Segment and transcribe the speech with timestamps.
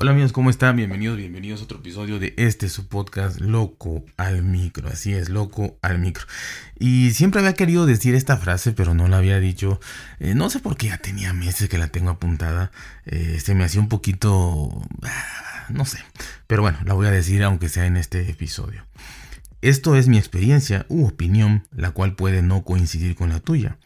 [0.00, 0.76] Hola amigos, ¿cómo están?
[0.76, 4.88] Bienvenidos, bienvenidos a otro episodio de este su podcast Loco al Micro.
[4.88, 6.24] Así es, Loco al Micro.
[6.78, 9.80] Y siempre había querido decir esta frase, pero no la había dicho.
[10.20, 12.70] Eh, no sé por qué ya tenía meses que la tengo apuntada.
[13.06, 14.70] Eh, se me hacía un poquito...
[15.02, 15.98] Ah, no sé.
[16.46, 18.86] Pero bueno, la voy a decir aunque sea en este episodio.
[19.62, 23.78] Esto es mi experiencia u opinión, la cual puede no coincidir con la tuya.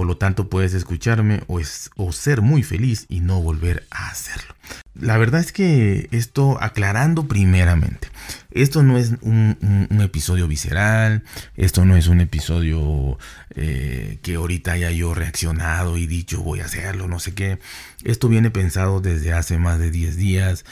[0.00, 4.54] Por lo tanto, puedes escucharme o, ser muy feliz y no volver a hacerlo.
[4.94, 8.08] La verdad es que esto aclarando primeramente,
[8.50, 9.58] esto no es un,
[10.00, 11.22] episodio visceral,
[11.54, 13.18] esto no es un episodio
[13.54, 17.58] eh, que ahorita haya yo reaccionado y dicho voy a hacerlo, no sé qué.
[18.02, 20.64] Esto viene pensado desde hace más de 10 días.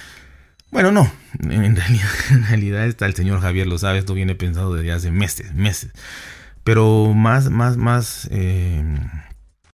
[0.71, 4.75] Bueno, no, en realidad, en realidad está el señor Javier lo sabe, esto viene pensado
[4.75, 5.91] desde hace meses, meses.
[6.65, 8.27] Pero más, más, más...
[8.31, 8.83] Eh,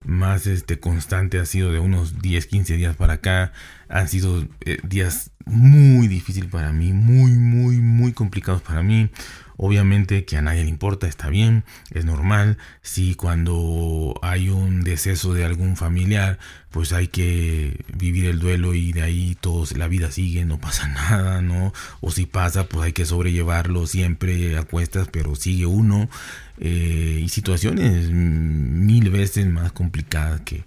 [0.05, 3.53] más este, constante ha sido de unos 10, 15 días para acá.
[3.89, 9.11] Han sido eh, días muy difíciles para mí, muy, muy, muy complicados para mí.
[9.57, 12.59] Obviamente que a nadie le importa, está bien, es normal.
[12.83, 16.39] Si cuando hay un deceso de algún familiar,
[16.71, 20.89] pues hay que vivir el duelo y de ahí todos la vida sigue, no pasa
[21.11, 21.73] nada, ¿no?
[22.01, 26.09] O si pasa, pues hay que sobrellevarlo siempre a cuestas, pero sigue uno.
[26.59, 30.65] Eh, y situaciones mil veces más complicadas que,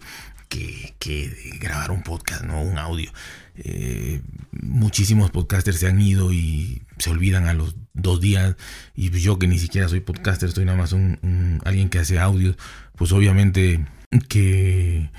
[0.50, 2.62] que, grabar un podcast, ¿no?
[2.62, 3.12] Un audio.
[3.56, 8.56] Eh, muchísimos podcasters se han ido y se olvidan a los dos días.
[8.96, 12.56] Y yo que ni siquiera soy podcaster, soy nada más un, alguien que hace audios,
[12.96, 13.86] pues obviamente
[14.30, 15.10] que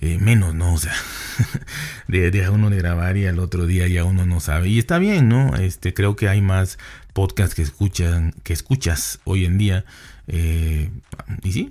[0.00, 0.74] eh, menos, ¿no?
[0.74, 0.94] O sea,
[2.08, 4.68] de, a uno de grabar y al otro día ya uno no sabe.
[4.68, 5.56] Y está bien, ¿no?
[5.56, 6.78] Este, creo que hay más
[7.12, 9.84] podcasts que escuchan, que escuchas hoy en día
[10.26, 10.90] eh,
[11.42, 11.70] y sí,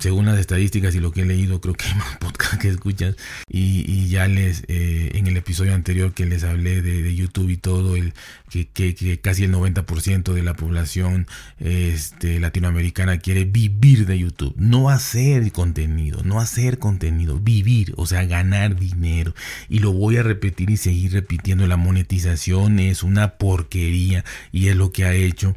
[0.00, 3.16] según las estadísticas y lo que he leído, creo que hay más podcast que escuchas.
[3.48, 7.96] Y, ya les, eh, en el episodio anterior que les hablé de, YouTube y todo,
[7.96, 8.12] el,
[8.50, 11.26] que, que, casi el 90% de la población
[11.58, 18.24] este, latinoamericana quiere vivir de YouTube, no hacer contenido, no hacer contenido, vivir, o sea,
[18.24, 19.34] ganar dinero.
[19.68, 24.76] Y lo voy a repetir y seguir repitiendo, la monetización es una porquería y es
[24.76, 25.56] lo que ha hecho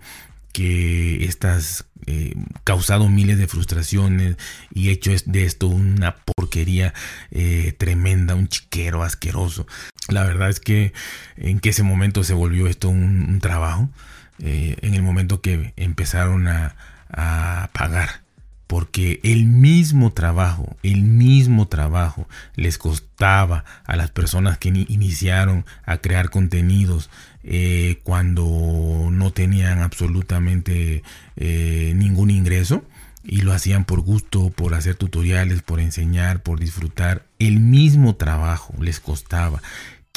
[0.58, 4.38] que estás eh, causado miles de frustraciones
[4.74, 6.96] y hecho de esto una porquería
[7.30, 9.68] eh, tremenda, un chiquero asqueroso.
[10.10, 10.94] La verdad es que
[11.36, 13.92] en que ese momento se volvió esto un, trabajo,
[14.40, 16.76] eh, en el momento que empezaron a,
[17.12, 18.27] a pagar
[18.68, 25.98] porque el mismo trabajo, el mismo trabajo les costaba a las personas que iniciaron a
[25.98, 27.10] crear contenidos
[27.44, 31.02] eh, cuando no tenían absolutamente
[31.38, 32.84] eh, ningún ingreso
[33.24, 37.26] y lo hacían por gusto, por hacer tutoriales, por enseñar, por disfrutar.
[37.40, 39.62] El mismo trabajo les costaba.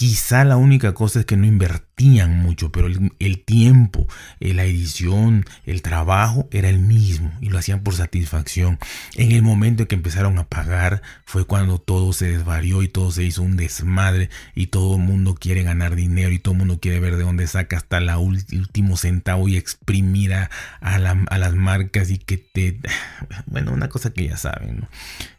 [0.00, 4.08] Quizá la única cosa es que no invertían mucho, pero el, tiempo,
[4.40, 8.78] eh, la edición, el trabajo era el mismo y lo hacían por satisfacción.
[9.16, 13.10] En el momento en que empezaron a pagar fue cuando todo se desvarió y todo
[13.10, 16.80] se hizo un desmadre y todo el mundo quiere ganar dinero y todo el mundo
[16.80, 20.48] quiere ver de dónde saca hasta el último centavo y exprimir a,
[20.80, 22.80] las marcas y que te...
[23.44, 24.88] Bueno, una cosa que ya saben, ¿no?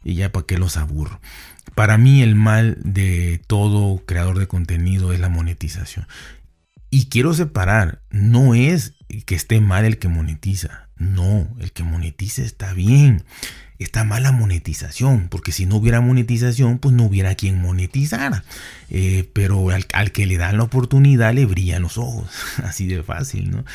[0.03, 1.19] Y ya para qué los aburro.
[1.75, 6.07] Para mí el mal de todo creador de contenido es la monetización.
[6.89, 8.93] Y quiero separar, no es
[9.25, 13.23] que esté mal el que monetiza, no, el que monetiza está bien.
[13.79, 18.43] Está mal la monetización, porque si no hubiera monetización, pues no hubiera quien monetizara.
[18.91, 22.29] Eh, pero al, al, que le dan la oportunidad le brillan los ojos,
[22.63, 23.65] así de fácil, ¿no?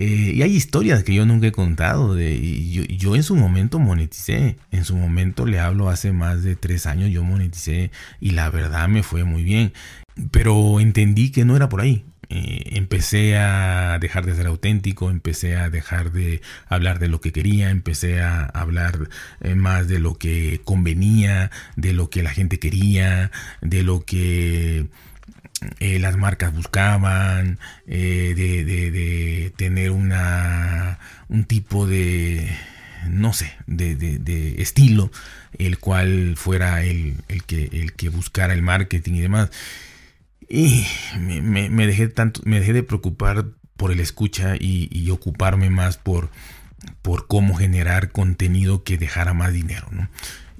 [0.00, 2.14] Eh, y hay historias que yo nunca he contado.
[2.14, 4.56] De, yo, yo, en su momento moneticé.
[4.70, 7.10] En su momento le hablo hace más de tres años.
[7.10, 9.72] Yo moneticé y la verdad me fue muy bien.
[10.30, 12.04] Pero entendí que no era por ahí.
[12.30, 17.32] Eh, empecé a dejar de ser auténtico, empecé a dejar de hablar de lo que
[17.32, 19.08] quería, empecé a hablar
[19.40, 23.32] eh, más de lo que convenía, de lo que la gente quería,
[23.62, 24.88] de lo que
[25.80, 30.98] eh, las marcas buscaban, eh, de, tener una,
[31.28, 32.48] un tipo de,
[33.08, 35.10] no sé, de, estilo,
[35.58, 37.16] el cual fuera el,
[37.46, 39.50] que, el que buscara el marketing y demás.
[40.48, 40.86] Y
[41.18, 43.46] me, dejé tanto, me dejé de preocupar
[43.76, 46.30] por el escucha y, ocuparme más por,
[47.02, 49.88] por cómo generar contenido que dejara más dinero.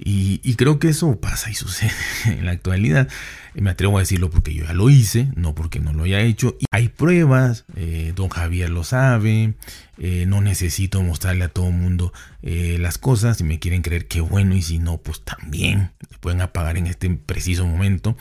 [0.00, 1.90] Y, creo que eso pasa y sucede
[2.26, 3.08] en la actualidad.
[3.54, 6.56] Me atrevo a decirlo porque yo ya lo hice, no porque no lo haya hecho.
[6.60, 9.54] Y hay pruebas, eh, don Javier lo sabe,
[9.98, 12.12] eh, no necesito mostrarle a todo el mundo
[12.42, 13.38] eh, las cosas.
[13.38, 15.90] Si me quieren creer, qué bueno, y si no, pues también
[16.20, 18.16] pueden apagar en este preciso momento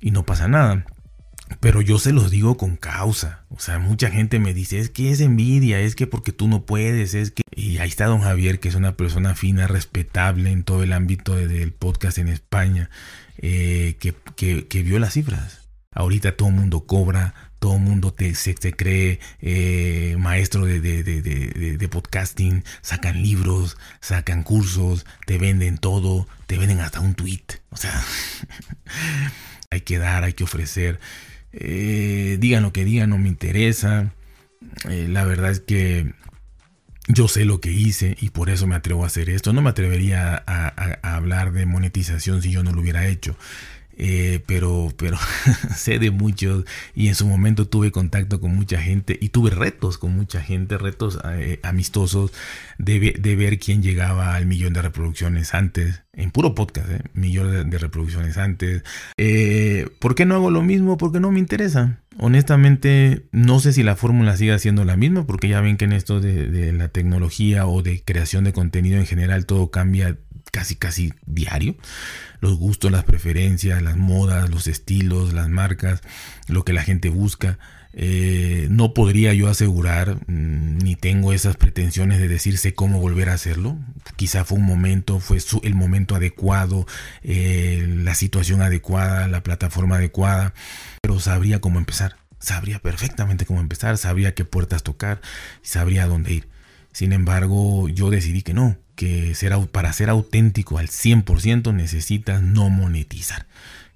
[0.00, 0.84] y no pasa nada.
[1.58, 3.44] Pero yo se los digo con causa.
[3.48, 6.64] O sea, mucha gente me dice, es que es envidia, es que porque tú no
[6.64, 7.42] puedes, es que...
[7.54, 11.34] Y ahí está don Javier, que es una persona fina, respetable en todo el ámbito
[11.34, 12.88] del podcast en España,
[13.38, 15.68] eh, que, que, vio las cifras.
[15.92, 21.02] Ahorita todo el mundo cobra, todo el mundo te, se, cree eh, maestro de, de,
[21.02, 27.44] de, podcasting, sacan libros, sacan cursos, te venden todo, te venden hasta un tweet.
[27.70, 28.02] O sea,
[29.70, 31.00] hay que dar, hay que ofrecer.
[31.52, 34.12] Eh, digan lo que digan, no me interesa.
[34.88, 36.12] Eh, la verdad es que
[37.08, 39.52] yo sé lo que hice y por eso me atrevo a hacer esto.
[39.52, 43.36] No me atrevería a hablar de monetización si yo no lo hubiera hecho.
[44.02, 45.18] Eh, pero, pero
[45.76, 46.64] sé de muchos
[46.94, 50.78] y en su momento tuve contacto con mucha gente y tuve retos con mucha gente,
[50.78, 52.32] retos eh, amistosos
[52.78, 57.68] de, de, ver quién llegaba al millón de reproducciones antes, en puro podcast, eh, millón
[57.68, 58.84] de, reproducciones antes.
[59.98, 60.96] ¿Por qué no hago lo mismo?
[60.96, 61.98] Porque no me interesa.
[62.16, 65.92] Honestamente, no sé si la fórmula sigue siendo la misma, porque ya ven que en
[65.92, 70.16] esto de la tecnología o de creación de contenido en general todo cambia
[70.50, 71.76] casi casi diario.
[72.40, 76.00] Los gustos, las preferencias, las modas, los estilos, las marcas,
[76.48, 77.58] lo que la gente busca.
[77.92, 83.34] Eh, no podría yo asegurar, mm, ni tengo esas pretensiones de decirse cómo volver a
[83.34, 83.78] hacerlo.
[84.16, 86.86] Quizá fue un momento, fue el momento adecuado,
[87.22, 90.54] eh, la situación adecuada, la plataforma adecuada,
[91.02, 92.16] pero sabría cómo empezar.
[92.38, 95.20] Sabría perfectamente cómo empezar, sabría qué puertas tocar,
[95.62, 96.48] sabría dónde ir.
[96.92, 99.34] Sin embargo, yo decidí que no, que
[99.72, 103.46] para ser auténtico al 100% necesitas no monetizar.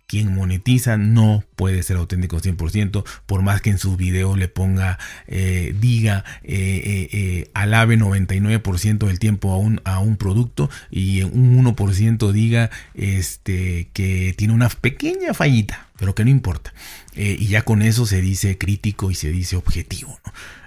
[0.06, 4.48] Quien monetiza no puede ser auténtico al 100%, por más que en su video le
[4.48, 11.20] ponga, eh, diga, eh, eh, alabe 99% del tiempo a un, a un producto y
[11.22, 16.72] un 1% diga este, que tiene una pequeña fallita, pero que no importa.
[17.14, 20.18] y ya con eso se dice crítico y se dice objetivo.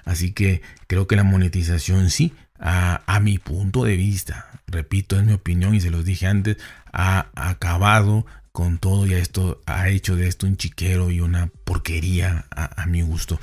[0.05, 5.33] Así que creo que la monetización sí, a, mi punto de vista, repito, es mi
[5.33, 6.57] opinión y se los dije antes,
[6.91, 12.45] ha acabado con todo y esto ha hecho de esto un chiquero y una porquería
[12.49, 13.39] a, a mi gusto.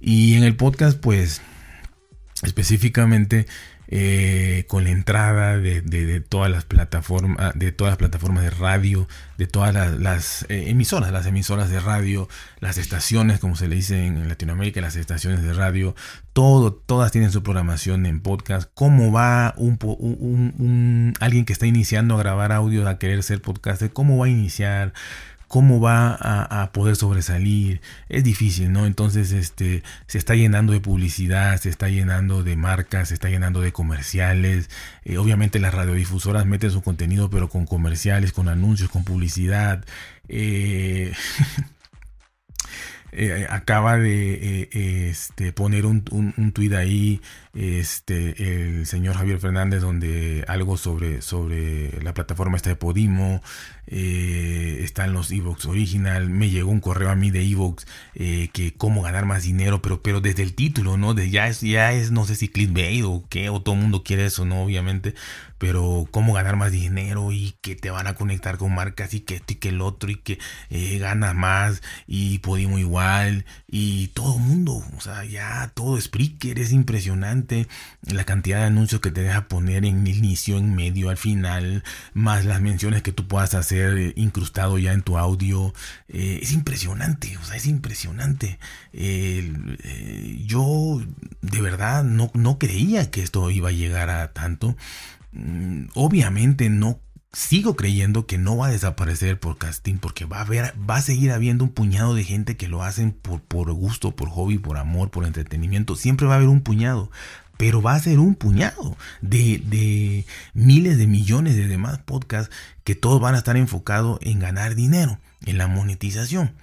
[0.00, 1.40] Y en el podcast, pues
[2.42, 3.46] específicamente
[3.88, 9.06] eh, con la entrada de, todas las plataformas de todas las plataformas de radio
[9.38, 12.28] de todas las, eh, emisoras las emisoras de radio
[12.60, 15.94] las estaciones como se le dice en Latinoamérica las estaciones de radio.
[16.32, 18.70] Todo todas tienen su programación en podcast.
[18.74, 23.92] Cómo va un, un alguien que está iniciando a grabar audio a querer ser podcaster
[23.92, 24.92] cómo va a iniciar
[25.48, 27.80] cómo va a, poder sobresalir.
[28.08, 28.86] Es difícil, ¿no?
[28.86, 33.60] Entonces, este, se está llenando de publicidad, se está llenando de marcas, se está llenando
[33.60, 34.70] de comerciales.
[35.04, 39.84] Eh, obviamente las radiodifusoras meten su contenido, pero con comerciales, con anuncios, con publicidad.
[40.28, 41.12] Eh,
[43.18, 44.68] Eh, acaba de
[45.10, 46.04] este, poner un,
[46.36, 47.22] un, tuit ahí
[47.56, 53.42] este, el señor Javier Fernández donde algo sobre, sobre la plataforma esta de Podimo,
[53.86, 59.02] eh, están los Evox Original, me llegó un correo a mí de Evox que cómo
[59.02, 61.14] ganar más dinero, pero, pero desde el título, ¿no?
[61.14, 64.02] De, ya, es, ya es, no sé si clickbait o qué, o todo el mundo
[64.04, 64.62] quiere eso, ¿no?
[64.62, 65.14] Obviamente,
[65.58, 69.36] pero cómo ganar más dinero y que te van a conectar con marcas y que
[69.36, 70.38] esto y que el otro y que
[70.70, 76.58] eh, gana más y Podimo igual y todo el mundo, o sea, ya todo Spreaker
[76.58, 77.45] es impresionante
[78.02, 81.84] la cantidad de anuncios que te deja poner en el inicio, en medio, al final,
[82.14, 85.72] más las menciones que tú puedas hacer eh, incrustado ya en tu audio,
[86.08, 88.58] eh, es impresionante, o sea, es impresionante.
[90.46, 91.02] yo
[91.42, 94.76] de verdad no, no creía que esto iba a llegar a tanto.
[95.32, 97.00] Mm, obviamente no
[97.36, 101.02] sigo creyendo que no va a desaparecer el podcasting porque va a haber, va a
[101.02, 104.78] seguir habiendo un puñado de gente que lo hacen por, por gusto, por hobby, por
[104.78, 105.96] amor, por entretenimiento.
[105.96, 107.10] Siempre va a haber un puñado.
[107.58, 110.24] Pero va a ser un puñado de, de
[110.54, 115.18] miles de millones de demás podcasts que todos van a estar enfocados en ganar dinero,
[115.44, 116.54] en la monetización.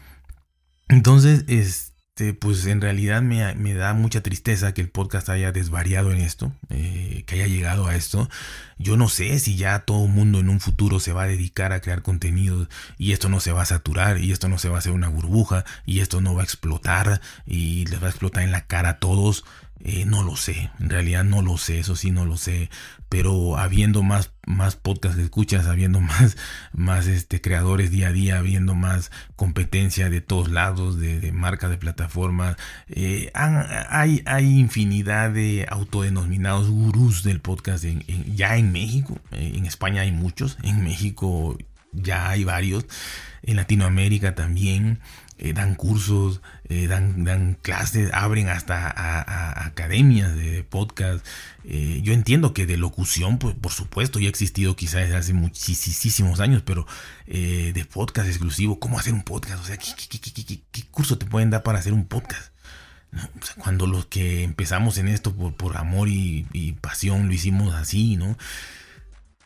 [0.88, 6.12] Entonces, es, este, pues en realidad me, da mucha tristeza que el podcast haya desvariado
[6.12, 8.30] en esto, eh, que haya llegado a esto.
[8.78, 11.74] Yo no sé si ya todo el mundo en un futuro se va a dedicar
[11.74, 12.68] a crear contenido
[13.00, 15.08] y esto no se va a saturar y esto no se va a hacer una
[15.08, 18.90] burbuja y esto no va a explotar y les va a explotar en la cara
[18.90, 19.44] a todos.
[19.86, 22.70] Eh, no lo sé, en realidad no lo sé, eso sí no lo sé,
[23.10, 26.38] pero habiendo más, más podcasts de escuchas, habiendo más,
[26.72, 31.78] más este, creadores día a día, habiendo más competencia de todos lados, de, marcas, de
[31.78, 32.56] plataformas,
[32.88, 40.04] eh, hay, hay infinidad de autodenominados gurús del podcast ya en México, eh, en España
[40.04, 41.58] hay muchos, en México
[41.92, 42.86] ya hay varios.
[43.42, 45.00] En Latinoamérica también
[45.44, 51.26] eh, dan cursos, eh, dan, clases, abren hasta a, academias de, podcast.
[51.66, 55.34] Eh, yo entiendo que de locución, pues por supuesto, ya ha existido quizás desde hace
[55.34, 56.88] muchísimos años, pero
[57.26, 59.62] de podcast exclusivo, ¿cómo hacer un podcast?
[59.62, 62.54] O sea, ¿qué, qué, curso te pueden dar para hacer un podcast?
[63.60, 68.38] cuando los que empezamos en esto por, amor y pasión lo hicimos así, ¿no?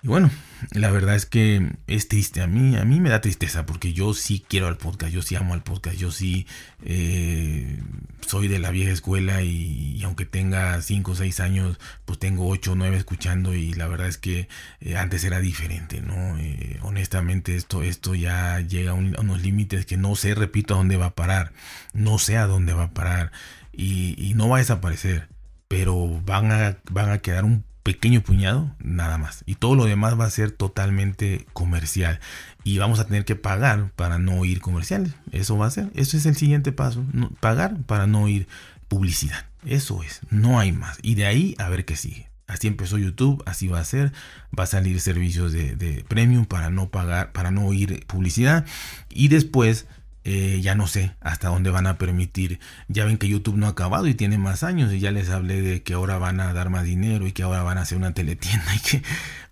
[0.07, 0.31] Bueno,
[0.71, 2.41] la verdad es que es triste.
[2.41, 5.35] A mí, a mí me da tristeza porque yo sí quiero al podcast, yo sí
[5.35, 6.47] amo al podcast, yo sí
[6.85, 7.77] eh,
[8.25, 12.71] soy de la vieja escuela y, aunque tenga 5 o 6 años, pues tengo 8
[12.71, 14.47] o 9 escuchando y la verdad es que
[14.79, 16.37] eh, antes era diferente, ¿no?
[16.37, 20.95] Eh, honestamente esto, esto ya llega a, unos límites que no sé, repito, a dónde
[20.95, 21.51] va a parar,
[21.91, 23.33] no sé a dónde va a parar
[23.73, 25.27] y, y no va a desaparecer,
[25.67, 29.46] pero van a, van a quedar un pequeño puñado, nada más.
[29.46, 32.20] Y todo lo demás va a ser totalmente comercial.
[32.65, 35.13] Y vamos a tener que pagar para no oír comerciales.
[35.32, 35.89] Eso va a ser.
[35.96, 37.06] Eso es el siguiente paso.
[37.39, 38.46] pagar para no oír
[38.89, 39.46] publicidad.
[39.65, 40.20] Eso es.
[40.29, 40.98] No hay más.
[41.01, 42.27] Y de ahí a ver qué sigue.
[42.46, 44.12] Así empezó YouTube, así va a ser.
[44.58, 48.65] Va a salir servicios de, de premium para no pagar, para no oír publicidad.
[49.08, 49.88] Y después
[50.29, 52.60] eh, ya no sé hasta dónde van a permitir.
[52.89, 55.62] Ya ven que YouTube no ha acabado y tiene más años y ya les hablé
[55.62, 58.13] de que ahora van a dar más dinero y que ahora van a hacer una
[58.13, 59.03] teletienda y que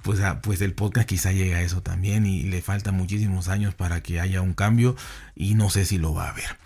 [0.02, 3.74] pues, ah, pues el podcast quizá llegue a eso también y le faltan muchísimos años
[3.74, 4.98] para que haya un cambio
[5.34, 6.58] y no sé si lo va a haber.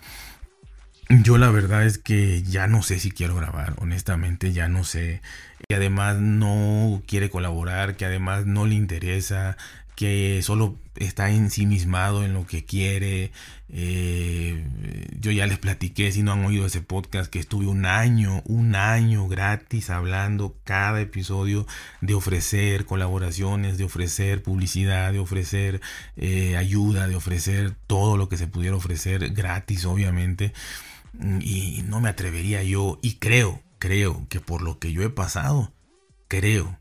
[1.08, 5.22] Yo la verdad es que ya no sé si quiero grabar, honestamente ya no sé.
[5.68, 9.56] Que además no quiere colaborar, que además no le interesa,
[10.00, 13.32] que solo está ensimismado en lo que quiere.
[13.68, 14.64] Eh,
[15.20, 18.76] yo ya les platiqué, si no han oído ese podcast, que estuve un año, un
[18.76, 21.66] año gratis hablando cada episodio
[22.00, 25.82] de ofrecer colaboraciones, de ofrecer publicidad, de ofrecer
[26.16, 30.54] eh, ayuda, de ofrecer todo lo que se pudiera ofrecer gratis, obviamente.
[31.42, 35.74] Y no me atrevería yo, y creo, creo que por lo que yo he pasado,
[36.26, 36.78] creo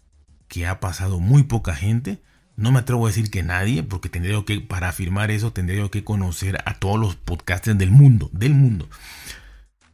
[0.47, 2.21] que ha pasado muy poca gente
[2.59, 6.03] no me atrevo a decir que nadie, porque tendría que, para afirmar eso, tendría que
[6.03, 8.89] conocer a todos los podcasters del mundo, del mundo.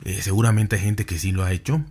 [0.03, 1.85] Eh, seguramente hay gente que sí lo ha hecho,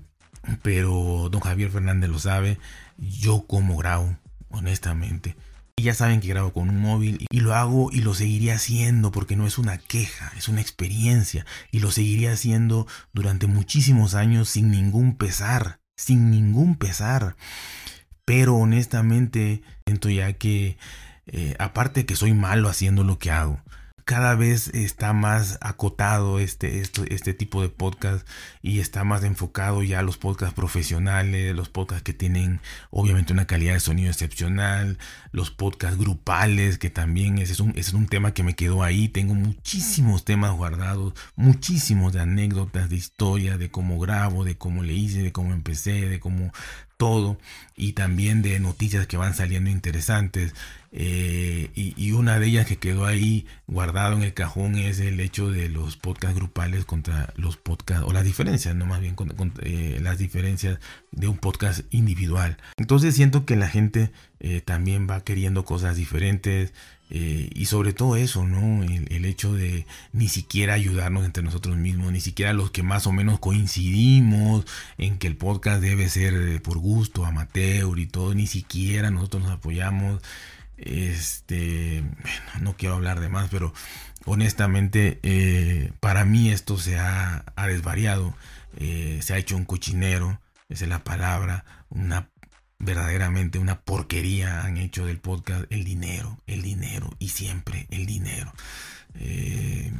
[0.62, 2.58] pero don Javier Fernández lo sabe.
[2.98, 4.16] Yo como grabo,
[4.50, 5.36] honestamente.
[5.76, 9.12] Y ya saben que grabo con un móvil y lo hago y lo seguiré haciendo
[9.12, 11.46] porque no es una queja, es una experiencia.
[11.70, 17.36] Y lo seguiré haciendo durante muchísimos años sin ningún pesar, sin ningún pesar.
[18.24, 20.78] Pero honestamente siento ya que,
[21.26, 23.60] eh, aparte que soy malo haciendo lo que hago,
[24.04, 28.26] cada vez está más acotado este, este, este tipo de podcast
[28.60, 33.46] y está más enfocado ya a los podcasts profesionales, los podcasts que tienen obviamente una
[33.46, 34.98] calidad de sonido excepcional,
[35.32, 38.82] los podcasts grupales, que también ese es un, ese es un tema que me quedó
[38.82, 39.08] ahí.
[39.08, 44.92] Tengo muchísimos temas guardados, muchísimos de anécdotas, de historia, de cómo grabo, de cómo le
[44.92, 46.52] hice, de cómo empecé, de cómo
[46.96, 47.38] todo
[47.76, 50.54] y también de noticias que van saliendo interesantes
[50.96, 55.50] eh, y, una de ellas que quedó ahí guardado en el cajón es el hecho
[55.50, 59.98] de los podcasts grupales contra los podcasts o las diferencias no más bien con, eh,
[60.00, 60.78] las diferencias
[61.10, 62.58] de un podcast individual.
[62.76, 66.72] Entonces siento que la gente eh, también va queriendo cosas diferentes
[67.10, 68.82] eh, y sobre todo eso, ¿no?
[68.82, 73.12] El, hecho de ni siquiera ayudarnos entre nosotros mismos, ni siquiera los que más o
[73.12, 74.64] menos coincidimos
[74.98, 79.42] en que el podcast debe ser eh, por gusto, amateur y todo, ni siquiera nosotros
[79.42, 80.22] nos apoyamos.
[80.76, 82.02] Este,
[82.60, 83.72] no quiero hablar de más, pero
[84.24, 88.34] honestamente eh, para mí esto se ha, desvariado,
[88.76, 92.28] se ha hecho un cochinero, esa es la palabra, una
[92.78, 98.52] verdaderamente una porquería han hecho del podcast el dinero, el dinero y siempre el dinero.
[99.14, 99.92] Eh,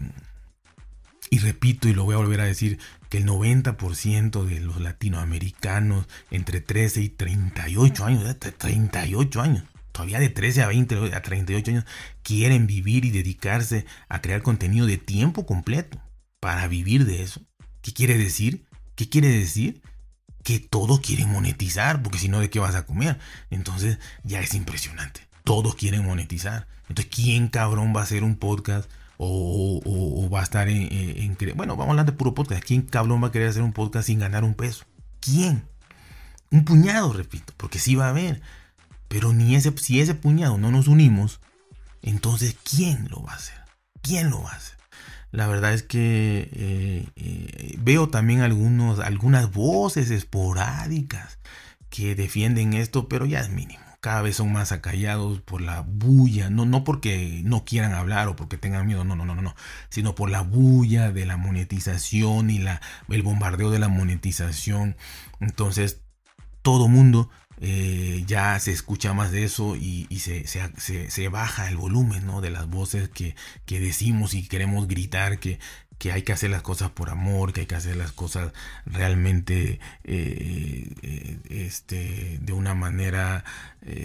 [1.31, 2.79] y repito y lo voy a volver a decir
[3.09, 10.29] que el 90% de los latinoamericanos entre 13 y 38 años, 38 años, todavía de
[10.29, 11.85] 13 a 20 a 38 años,
[12.23, 16.01] quieren vivir y dedicarse a crear contenido de tiempo completo
[16.41, 17.41] para vivir de eso.
[17.81, 18.67] ¿Qué quiere decir?
[18.95, 19.83] ¿Qué quiere decir?
[20.45, 23.19] Que todos quieren monetizar, porque si no, ¿de qué vas a comer?
[23.51, 25.27] Entonces ya es impresionante.
[25.43, 26.69] Todos quieren monetizar.
[26.89, 28.89] Entonces, ¿quién cabrón va a hacer un podcast?
[29.17, 32.63] O, va a estar en, Bueno, vamos a hablar de puro podcast.
[32.63, 34.85] ¿Quién cabrón va a querer hacer un podcast sin ganar un peso?
[35.21, 35.65] ¿Quién?
[36.51, 38.43] Un puñado, repito, porque sí va a haber.
[39.09, 41.41] Pero ni ese, si ese puñado no nos unimos,
[42.03, 43.59] entonces ¿quién lo va a hacer?
[44.03, 44.77] ¿Quién lo va a hacer?
[45.35, 51.41] La verdad es que eh, eh, veo también algunos, algunas voces esporádicas
[51.91, 53.83] que defienden esto, pero ya es mínimo.
[53.99, 58.37] cada vez son más acallados por la bulla, no, no porque no quieran hablar o
[58.37, 59.57] porque tengan miedo, no, no, no, no,
[59.89, 64.97] sino por la bulla de la monetización y la, el bombardeo de la monetización.
[65.41, 66.01] Entonces,
[66.63, 67.29] todo mundo
[67.61, 72.41] eh, ya se escucha más de eso y, se, baja el volumen ¿no?
[72.41, 73.35] de las voces que,
[73.67, 75.59] que decimos y queremos gritar que,
[75.99, 78.53] que hay que hacer las cosas por amor, que hay que hacer las cosas
[78.87, 83.45] realmente eh, eh, este, de una manera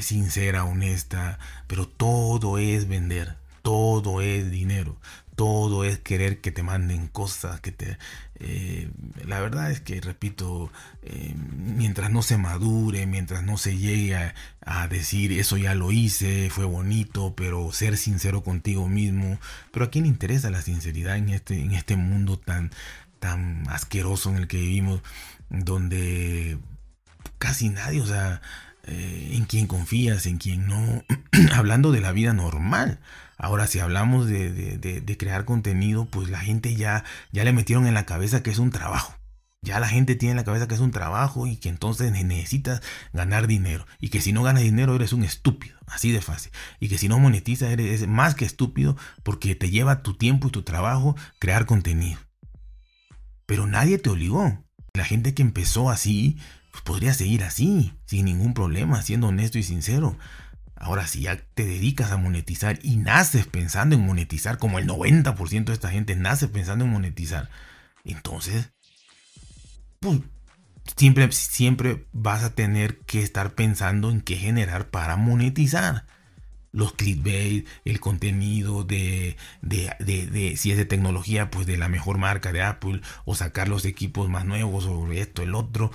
[0.02, 4.98] sincera, honesta, pero todo es vender, todo es dinero,
[5.40, 7.98] todo es querer que te manden cosas, que te...
[8.42, 8.92] Eh,
[9.26, 10.70] la verdad es que, repito,
[11.02, 16.50] eh, mientras no se madure, mientras no se llegue a, decir eso ya lo hice,
[16.50, 19.40] fue bonito, pero ser sincero contigo mismo,
[19.72, 22.72] pero a quién le interesa la sinceridad en este, en este mundo tan,
[23.20, 25.02] tan asqueroso en el que vivimos,
[25.50, 26.58] donde
[27.38, 28.42] casi nadie, o sea,
[28.84, 31.06] eh, en quién confías, en quién no,
[31.54, 33.00] hablando de la vida normal.
[33.40, 38.06] Ahora, si hablamos de, crear contenido, pues la gente ya, ya le metieron en la
[38.06, 39.16] cabeza que es un trabajo.
[39.62, 42.82] Ya la gente tiene en la cabeza que es un trabajo y que entonces necesitas
[43.14, 43.86] ganar dinero.
[44.00, 45.80] Y que si no ganas dinero eres un estúpido.
[45.88, 46.52] Así de fácil.
[46.82, 50.52] Y que si no monetizas eres más que estúpido porque te lleva tu tiempo y
[50.52, 52.20] tu trabajo crear contenido.
[53.46, 54.66] Pero nadie te obligó.
[54.94, 56.38] La gente que empezó así,
[56.72, 60.18] pues podría seguir así, sin ningún problema, siendo honesto y sincero.
[60.80, 65.66] Ahora, si ya te dedicas a monetizar y naces pensando en monetizar, como el 90%
[65.66, 67.50] de esta gente nace pensando en monetizar,
[68.06, 68.72] entonces,
[70.00, 70.22] pues,
[70.96, 76.06] siempre, siempre vas a tener que estar pensando en qué generar para monetizar.
[76.72, 82.54] Los clickbait, el contenido de, de, si es de tecnología, pues de la mejor marca
[82.54, 85.92] de Apple, o sacar los equipos más nuevos, o esto, el otro.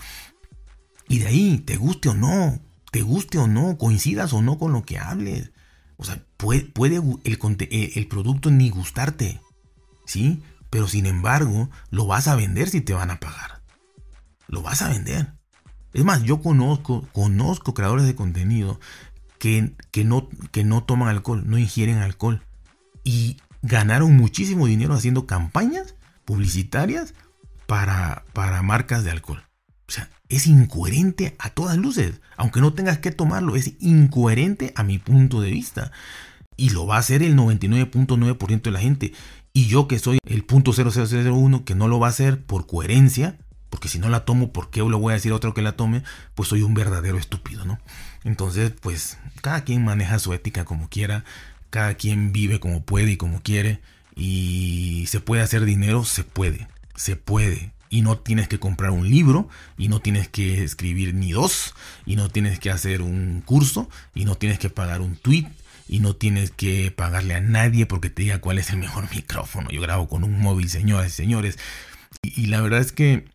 [1.08, 2.60] Y de ahí, te guste o no,
[2.94, 5.50] te guste o no, coincidas o no con lo que hables.
[5.96, 6.70] O sea, puede,
[7.24, 9.40] el producto ni gustarte,
[10.06, 10.44] ¿sí?
[10.70, 13.62] Pero sin embargo, lo vas a vender si te van a pagar.
[14.46, 15.32] Lo vas a vender.
[15.92, 18.78] Es más, yo conozco, conozco creadores de contenido
[19.40, 22.44] que, que, no, que no toman alcohol, no ingieren alcohol.
[23.02, 27.12] Y ganaron muchísimo dinero haciendo campañas publicitarias
[27.66, 29.42] para, para marcas de alcohol.
[29.88, 32.20] O sea, es incoherente a todas luces.
[32.36, 35.92] Aunque no tengas que tomarlo, es incoherente a mi punto de vista.
[36.56, 39.12] Y lo va a hacer el 99.9% de la gente.
[39.52, 43.38] Y yo que soy el punto .0001 que no lo va a hacer por coherencia,
[43.70, 45.72] porque si no la tomo, ¿por qué le voy a decir a otro que la
[45.76, 46.02] tome?
[46.34, 47.78] Pues soy un verdadero estúpido, ¿no?
[48.24, 51.24] Entonces, pues cada quien maneja su ética como quiera,
[51.70, 53.80] cada quien vive como puede y como quiere.
[54.16, 59.08] Y se puede hacer dinero, se puede, se puede y no tienes que comprar un
[59.08, 63.88] libro y no tienes que escribir ni dos y no tienes que hacer un curso
[64.16, 65.46] y no tienes que pagar un tweet
[65.86, 69.70] y no tienes que pagarle a nadie porque te diga cuál es el mejor micrófono.
[69.70, 71.56] Yo grabo con un móvil, señoras y señores.
[72.20, 73.26] Y, la verdad es que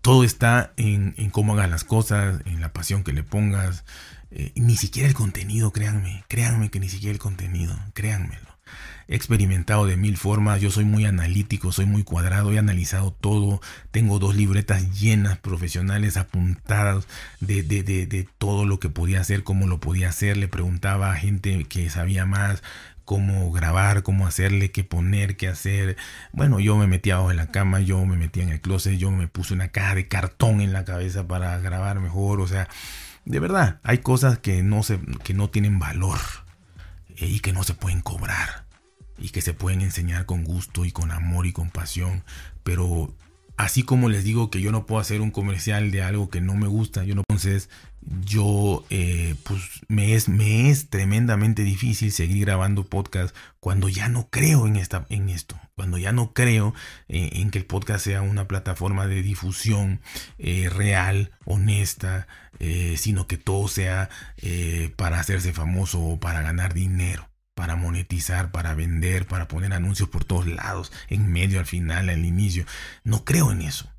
[0.00, 3.84] todo está en, cómo hagas las cosas, en la pasión que le pongas.
[4.32, 8.57] Eh, ni siquiera el contenido, créanme, créanme que ni siquiera el contenido, créanmelo
[9.08, 13.60] he experimentado de mil formas, yo soy muy analítico, soy muy cuadrado, he analizado todo,
[13.90, 17.08] tengo dos libretas llenas profesionales apuntadas
[17.40, 21.64] de, de, todo lo que podía hacer, cómo lo podía hacer, le preguntaba a gente
[21.64, 22.62] que sabía más,
[23.06, 25.96] cómo grabar, cómo hacerle, qué poner, qué hacer.
[26.32, 29.10] Bueno, yo me metí abajo en la cama, yo me metí en el closet, yo
[29.10, 32.42] me puse una caja de cartón en la cabeza para grabar mejor.
[32.42, 32.68] O sea,
[33.24, 36.18] de verdad, hay cosas que no, se, que no tienen valor
[37.20, 38.66] y que no se pueden cobrar
[39.18, 42.24] y que se pueden enseñar con gusto y con amor y con pasión,
[42.62, 43.12] pero
[43.58, 46.54] así como les digo que yo no puedo hacer un comercial de algo que no
[46.54, 47.68] me gusta, yo no, entonces
[48.24, 54.28] yo eh, pues me es, me es tremendamente difícil seguir grabando podcast cuando ya no
[54.30, 56.72] creo en, esta, en esto, cuando ya no creo
[57.08, 60.00] eh, en que el podcast sea una plataforma de difusión
[60.38, 62.26] eh, real, honesta,
[62.96, 64.10] sino que todo sea
[64.96, 67.27] para hacerse famoso o para ganar dinero
[67.58, 72.24] para monetizar, para vender, para poner anuncios por todos lados, en medio, al final, al
[72.24, 72.64] inicio.
[73.02, 73.90] No creo en eso.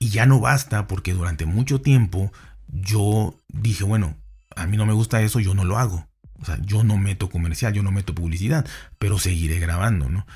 [0.00, 2.32] Y ya no basta porque durante mucho tiempo
[2.66, 4.16] yo dije, bueno,
[4.56, 6.08] a mí no me gusta eso, yo no lo hago.
[6.40, 8.66] O sea, yo no meto comercial, yo no meto publicidad,
[8.98, 10.26] pero seguiré grabando, ¿no?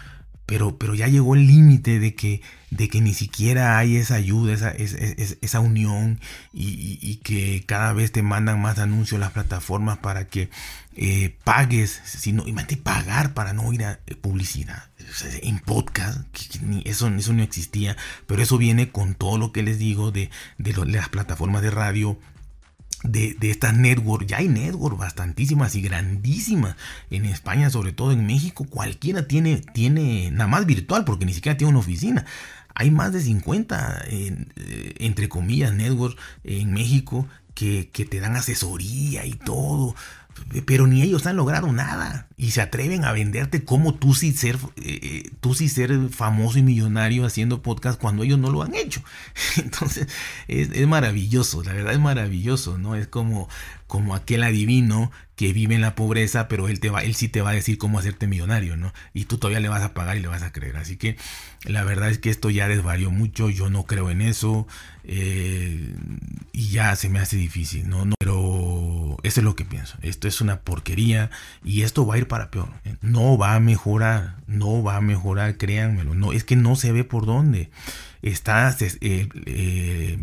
[0.47, 4.53] Pero, pero ya llegó el límite de que, de que ni siquiera hay esa ayuda,
[4.53, 6.21] esa, esa, unión
[6.53, 10.51] y, que cada vez te mandan más anuncios las plataformas para que
[10.97, 14.91] eh, pagues, sino, imagínate pagar para no ir a eh, publicidad.
[15.43, 16.21] en podcast,
[16.85, 20.75] eso, eso no existía, pero eso viene con todo lo que les digo de, de
[20.87, 22.19] las plataformas de radio
[23.05, 24.27] de, de estas network.
[24.27, 26.77] Ya hay network bastantísimas y grandísimas.
[27.11, 31.57] En España, sobre todo en México, cualquiera tiene, tiene nada más virtual porque ni siquiera
[31.57, 32.25] tiene una oficina.
[32.75, 34.47] Hay más de 50, eh,
[34.99, 39.95] entre comillas, networks en México que, que te dan asesoría y todo
[40.67, 44.59] pero ni ellos han logrado nada y se atreven a venderte como tú sí ser
[44.77, 49.03] eh, tú sí ser famoso y millonario haciendo podcast cuando ellos no lo han hecho.
[49.57, 50.09] Entonces
[50.49, 53.49] es, maravilloso la verdad es maravilloso no es como
[53.87, 57.41] como aquel adivino que vive en la pobreza pero él te va él sí te
[57.41, 60.21] va a decir cómo hacerte millonario no y tú todavía le vas a pagar y
[60.21, 60.77] le vas a creer.
[60.77, 61.17] Así que
[61.65, 64.67] la verdad es que esto ya desvarió mucho yo no creo en eso
[65.05, 65.95] eh,
[66.53, 69.97] y ya se me hace difícil no no pero eso es lo que pienso.
[70.03, 71.31] Esto es una porquería
[71.65, 72.69] y esto va a ir para peor.
[73.01, 76.15] No va a mejorar, no va a mejorar, créanmelo.
[76.15, 77.71] No, es que no se ve por dónde.
[78.23, 80.19] Está, se, eh, eh,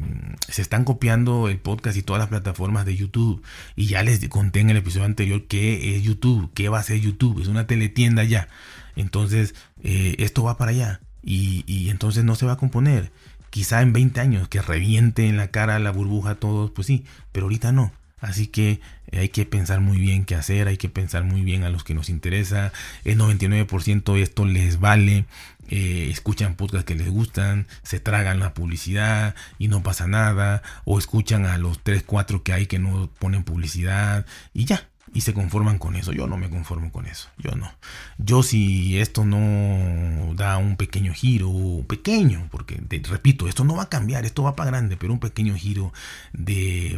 [0.50, 3.44] se están copiando el podcast y todas las plataformas de YouTube.
[3.76, 7.00] Y ya les conté en el episodio anterior qué es YouTube, qué va a ser
[7.00, 7.42] YouTube.
[7.42, 8.48] Es una teletienda ya.
[8.96, 11.02] Entonces, eh, esto va para allá.
[11.24, 13.12] Y, y entonces no se va a componer.
[13.52, 17.06] Quizá en 20 años que reviente en la cara la burbuja a todos, pues sí,
[17.32, 17.92] pero ahorita no.
[18.21, 21.63] Así que eh, hay que pensar muy bien qué hacer, hay que pensar muy bien
[21.63, 22.71] a los que nos interesa.
[23.03, 25.25] El 99% esto les vale.
[25.69, 30.62] Eh, escuchan podcasts que les gustan, se tragan la publicidad y no pasa nada.
[30.86, 34.88] O escuchan a los 3, 4 que hay que no ponen publicidad y ya.
[35.13, 36.13] Y se conforman con eso.
[36.13, 37.27] Yo no me conformo con eso.
[37.38, 37.73] Yo no.
[38.17, 41.51] Yo si esto no da un pequeño giro,
[41.88, 45.55] pequeño, porque repito, esto no va a cambiar, esto va para grande, pero un pequeño
[45.55, 45.91] giro
[46.31, 46.97] de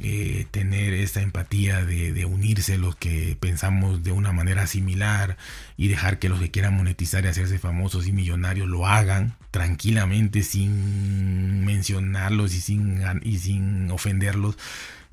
[0.00, 5.36] eh, tener esta empatía de, unirse los que pensamos de una manera similar
[5.76, 10.44] y dejar que los que quieran monetizar y hacerse famosos y millonarios lo hagan tranquilamente
[10.44, 14.56] sin mencionarlos y sin, y sin ofenderlos.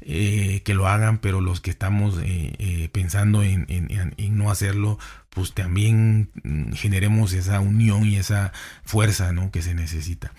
[0.02, 4.98] Eh, que lo hagan, pero los que estamos eh, pensando en, en, no hacerlo,
[5.30, 6.32] pues también
[6.74, 8.54] generemos esa unión y esa
[8.86, 9.52] fuerza ¿no?
[9.52, 10.32] que se necesita.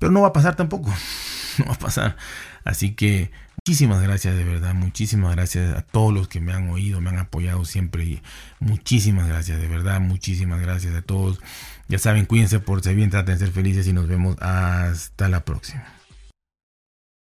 [0.00, 0.92] Pero no va a pasar tampoco,
[1.58, 2.16] no va a pasar.
[2.64, 3.30] Así que
[3.66, 7.18] Muchísimas gracias de verdad, muchísimas gracias a todos los que me han oído, me han
[7.18, 8.22] apoyado siempre y
[8.60, 11.40] muchísimas gracias de verdad, muchísimas gracias a todos.
[11.88, 15.46] Ya saben, cuídense por ser bien, traten de ser felices y nos vemos hasta la
[15.46, 15.93] próxima.